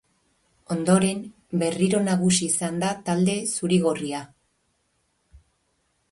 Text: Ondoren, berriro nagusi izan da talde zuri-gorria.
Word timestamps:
Ondoren, 0.75 1.19
berriro 1.63 1.99
nagusi 2.07 2.47
izan 2.51 2.79
da 2.83 2.89
talde 3.09 3.35
zuri-gorria. 3.57 4.23